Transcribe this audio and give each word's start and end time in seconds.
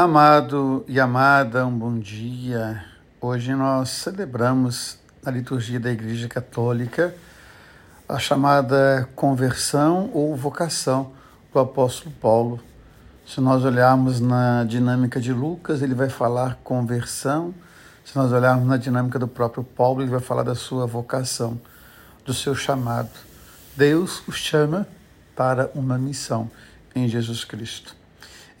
Amado 0.00 0.84
e 0.86 1.00
amada, 1.00 1.66
um 1.66 1.76
bom 1.76 1.98
dia. 1.98 2.84
Hoje 3.20 3.52
nós 3.52 3.88
celebramos 3.88 4.96
na 5.24 5.32
liturgia 5.32 5.80
da 5.80 5.90
Igreja 5.90 6.28
Católica 6.28 7.12
a 8.08 8.16
chamada 8.16 9.08
conversão 9.16 10.08
ou 10.14 10.36
vocação 10.36 11.10
do 11.52 11.58
apóstolo 11.58 12.14
Paulo. 12.20 12.60
Se 13.26 13.40
nós 13.40 13.64
olharmos 13.64 14.20
na 14.20 14.62
dinâmica 14.62 15.20
de 15.20 15.32
Lucas, 15.32 15.82
ele 15.82 15.96
vai 15.96 16.08
falar 16.08 16.60
conversão. 16.62 17.52
Se 18.04 18.14
nós 18.14 18.30
olharmos 18.30 18.68
na 18.68 18.76
dinâmica 18.76 19.18
do 19.18 19.26
próprio 19.26 19.64
Paulo, 19.64 20.00
ele 20.00 20.12
vai 20.12 20.20
falar 20.20 20.44
da 20.44 20.54
sua 20.54 20.86
vocação, 20.86 21.60
do 22.24 22.32
seu 22.32 22.54
chamado. 22.54 23.10
Deus 23.76 24.22
o 24.28 24.30
chama 24.30 24.86
para 25.34 25.72
uma 25.74 25.98
missão 25.98 26.48
em 26.94 27.08
Jesus 27.08 27.42
Cristo. 27.44 27.98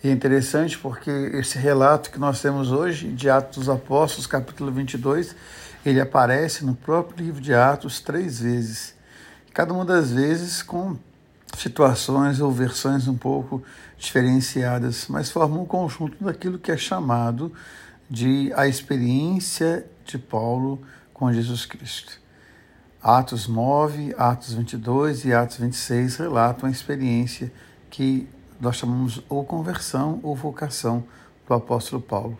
E 0.02 0.08
é 0.08 0.12
interessante 0.12 0.78
porque 0.78 1.10
esse 1.10 1.58
relato 1.58 2.10
que 2.10 2.20
nós 2.20 2.40
temos 2.40 2.70
hoje, 2.70 3.08
de 3.08 3.28
Atos 3.28 3.58
dos 3.58 3.68
Apóstolos, 3.68 4.28
capítulo 4.28 4.70
22, 4.70 5.34
ele 5.84 6.00
aparece 6.00 6.64
no 6.64 6.74
próprio 6.74 7.24
livro 7.24 7.40
de 7.40 7.52
Atos 7.52 8.00
três 8.00 8.40
vezes. 8.40 8.94
Cada 9.52 9.72
uma 9.72 9.84
das 9.84 10.12
vezes 10.12 10.62
com 10.62 10.96
situações 11.56 12.38
ou 12.38 12.52
versões 12.52 13.08
um 13.08 13.16
pouco 13.16 13.60
diferenciadas, 13.96 15.06
mas 15.08 15.30
formam 15.30 15.62
um 15.62 15.66
conjunto 15.66 16.22
daquilo 16.22 16.58
que 16.58 16.70
é 16.70 16.76
chamado 16.76 17.52
de 18.08 18.52
a 18.54 18.68
experiência 18.68 19.84
de 20.04 20.16
Paulo 20.16 20.80
com 21.12 21.32
Jesus 21.32 21.66
Cristo. 21.66 22.20
Atos 23.02 23.48
9, 23.48 24.14
Atos 24.16 24.54
22 24.54 25.24
e 25.24 25.32
Atos 25.32 25.56
26 25.56 26.16
relatam 26.16 26.68
a 26.68 26.72
experiência 26.72 27.52
que 27.90 28.28
nós 28.60 28.76
chamamos 28.76 29.22
ou 29.28 29.44
conversão 29.44 30.20
ou 30.22 30.34
vocação 30.34 31.04
do 31.46 31.54
apóstolo 31.54 32.02
Paulo. 32.02 32.38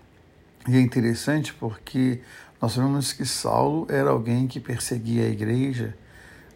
E 0.66 0.76
é 0.76 0.80
interessante 0.80 1.54
porque 1.54 2.20
nós 2.60 2.72
sabemos 2.72 3.12
que 3.12 3.24
Saulo 3.24 3.86
era 3.88 4.10
alguém 4.10 4.46
que 4.46 4.58
perseguia 4.58 5.24
a 5.24 5.28
igreja. 5.28 5.96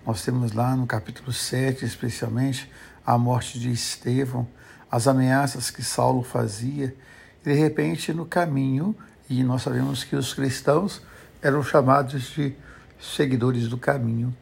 Nós 0.04 0.24
temos 0.24 0.52
lá 0.52 0.74
no 0.74 0.86
capítulo 0.86 1.32
7, 1.32 1.84
especialmente, 1.84 2.70
a 3.06 3.16
morte 3.16 3.58
de 3.58 3.70
Estevão, 3.70 4.46
as 4.90 5.06
ameaças 5.06 5.70
que 5.70 5.82
Saulo 5.82 6.22
fazia. 6.22 6.94
E 7.40 7.48
de 7.48 7.54
repente, 7.54 8.12
no 8.12 8.26
caminho, 8.26 8.96
e 9.30 9.42
nós 9.44 9.62
sabemos 9.62 10.02
que 10.04 10.16
os 10.16 10.34
cristãos 10.34 11.00
eram 11.40 11.62
chamados 11.62 12.30
de 12.30 12.54
seguidores 13.00 13.68
do 13.68 13.78
caminho. 13.78 14.34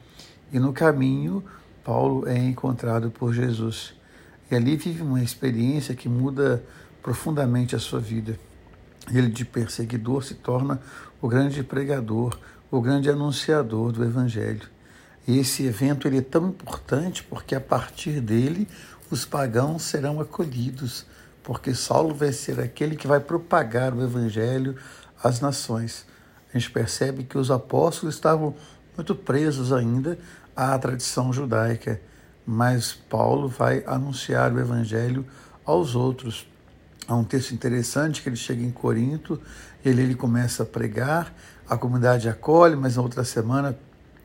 E 0.52 0.58
no 0.58 0.72
caminho, 0.72 1.44
Paulo 1.84 2.26
é 2.26 2.36
encontrado 2.36 3.10
por 3.10 3.32
Jesus. 3.32 3.99
E 4.50 4.56
ali 4.56 4.76
vive 4.76 5.02
uma 5.02 5.22
experiência 5.22 5.94
que 5.94 6.08
muda 6.08 6.62
profundamente 7.02 7.76
a 7.76 7.78
sua 7.78 8.00
vida. 8.00 8.38
Ele, 9.10 9.28
de 9.28 9.44
perseguidor, 9.44 10.24
se 10.24 10.34
torna 10.34 10.80
o 11.20 11.28
grande 11.28 11.62
pregador, 11.62 12.38
o 12.70 12.80
grande 12.80 13.08
anunciador 13.08 13.92
do 13.92 14.04
Evangelho. 14.04 14.68
E 15.26 15.38
esse 15.38 15.64
evento 15.64 16.08
ele 16.08 16.18
é 16.18 16.22
tão 16.22 16.48
importante 16.48 17.22
porque 17.22 17.54
a 17.54 17.60
partir 17.60 18.20
dele 18.20 18.66
os 19.10 19.24
pagãos 19.24 19.82
serão 19.82 20.20
acolhidos, 20.20 21.06
porque 21.42 21.74
Saulo 21.74 22.14
vai 22.14 22.32
ser 22.32 22.60
aquele 22.60 22.96
que 22.96 23.06
vai 23.06 23.20
propagar 23.20 23.94
o 23.94 24.02
Evangelho 24.02 24.76
às 25.22 25.40
nações. 25.40 26.06
A 26.52 26.58
gente 26.58 26.70
percebe 26.70 27.24
que 27.24 27.38
os 27.38 27.50
apóstolos 27.50 28.14
estavam 28.14 28.54
muito 28.96 29.14
presos 29.14 29.72
ainda 29.72 30.18
à 30.54 30.76
tradição 30.78 31.32
judaica 31.32 32.00
mas 32.50 32.92
Paulo 32.92 33.46
vai 33.46 33.84
anunciar 33.86 34.52
o 34.52 34.58
evangelho 34.58 35.24
aos 35.64 35.94
outros. 35.94 36.48
Há 37.06 37.14
um 37.14 37.22
texto 37.22 37.52
interessante 37.52 38.20
que 38.20 38.28
ele 38.28 38.34
chega 38.34 38.60
em 38.60 38.72
Corinto, 38.72 39.40
ele, 39.84 40.02
ele 40.02 40.14
começa 40.16 40.64
a 40.64 40.66
pregar, 40.66 41.32
a 41.68 41.76
comunidade 41.76 42.28
acolhe, 42.28 42.74
mas 42.74 42.96
na 42.96 43.02
outra 43.02 43.22
semana 43.22 43.78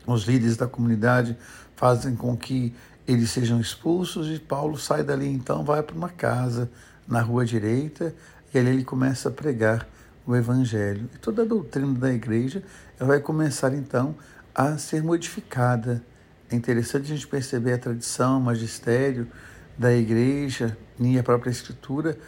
os 0.04 0.24
líderes 0.24 0.56
da 0.56 0.66
comunidade 0.66 1.38
fazem 1.76 2.16
com 2.16 2.36
que 2.36 2.74
eles 3.06 3.30
sejam 3.30 3.60
expulsos 3.60 4.28
e 4.28 4.40
Paulo 4.40 4.76
sai 4.76 5.04
dali 5.04 5.28
então, 5.28 5.64
vai 5.64 5.80
para 5.80 5.94
uma 5.94 6.08
casa 6.08 6.68
na 7.06 7.20
rua 7.20 7.44
direita 7.44 8.12
e 8.52 8.58
ali 8.58 8.70
ele 8.70 8.84
começa 8.84 9.28
a 9.28 9.32
pregar 9.32 9.86
o 10.26 10.34
evangelho. 10.34 11.08
E 11.14 11.18
toda 11.18 11.42
a 11.42 11.44
doutrina 11.44 11.94
da 11.94 12.12
igreja 12.12 12.60
ela 12.98 13.06
vai 13.06 13.20
começar 13.20 13.72
então 13.72 14.16
a 14.52 14.76
ser 14.78 15.00
modificada 15.00 16.02
é 16.50 16.56
interessante 16.56 17.12
a 17.12 17.14
gente 17.14 17.26
perceber 17.26 17.72
a 17.72 17.78
tradição, 17.78 18.38
o 18.38 18.40
magistério 18.40 19.26
da 19.76 19.92
igreja 19.92 20.76
e 20.98 21.18
a 21.18 21.22
própria 21.22 21.50
escritura 21.50 22.18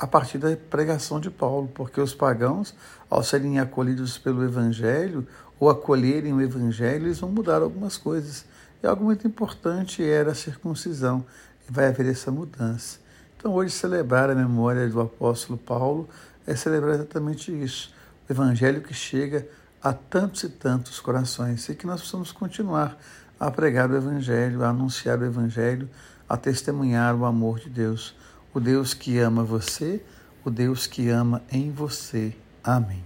a 0.00 0.06
partir 0.06 0.38
da 0.38 0.56
pregação 0.56 1.20
de 1.20 1.30
Paulo, 1.30 1.70
porque 1.74 2.00
os 2.00 2.14
pagãos, 2.14 2.74
ao 3.10 3.22
serem 3.22 3.60
acolhidos 3.60 4.16
pelo 4.16 4.42
evangelho 4.42 5.26
ou 5.58 5.68
acolherem 5.68 6.32
o 6.32 6.40
evangelho, 6.40 7.04
eles 7.04 7.20
vão 7.20 7.30
mudar 7.30 7.60
algumas 7.60 7.98
coisas. 7.98 8.46
E 8.82 8.86
algo 8.86 9.04
muito 9.04 9.26
importante 9.26 10.02
era 10.02 10.32
a 10.32 10.34
circuncisão, 10.34 11.22
e 11.68 11.72
vai 11.72 11.88
haver 11.88 12.06
essa 12.06 12.30
mudança. 12.30 12.98
Então, 13.36 13.52
hoje, 13.52 13.74
celebrar 13.74 14.30
a 14.30 14.34
memória 14.34 14.88
do 14.88 15.02
apóstolo 15.02 15.58
Paulo 15.58 16.08
é 16.46 16.56
celebrar 16.56 16.94
exatamente 16.94 17.52
isso. 17.52 17.92
O 18.26 18.32
evangelho 18.32 18.80
que 18.80 18.94
chega 18.94 19.46
a 19.82 19.92
tantos 19.92 20.42
e 20.44 20.48
tantos 20.48 21.00
corações 21.00 21.68
e 21.68 21.74
que 21.74 21.86
nós 21.86 22.00
precisamos 22.00 22.32
continuar 22.32 22.98
a 23.38 23.50
pregar 23.50 23.90
o 23.90 23.96
Evangelho, 23.96 24.62
a 24.62 24.68
anunciar 24.68 25.18
o 25.18 25.24
Evangelho, 25.24 25.88
a 26.28 26.36
testemunhar 26.36 27.14
o 27.14 27.24
amor 27.24 27.58
de 27.58 27.70
Deus, 27.70 28.14
o 28.52 28.60
Deus 28.60 28.92
que 28.92 29.18
ama 29.18 29.42
você, 29.42 30.04
o 30.44 30.50
Deus 30.50 30.86
que 30.86 31.08
ama 31.08 31.42
em 31.50 31.70
você. 31.70 32.36
Amém. 32.62 33.02